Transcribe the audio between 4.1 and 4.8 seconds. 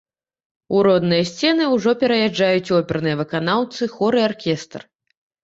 і аркестр.